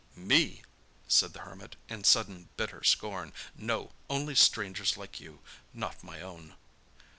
"Me!" 0.15 0.63
said 1.07 1.31
the 1.33 1.41
Hermit, 1.41 1.75
in 1.87 2.03
sudden 2.03 2.49
bitter 2.57 2.83
scorn. 2.83 3.33
"No, 3.55 3.91
only 4.09 4.33
strangers 4.33 4.97
like 4.97 5.19
you. 5.19 5.41
Not 5.75 6.03
my 6.03 6.19
own." 6.21 6.55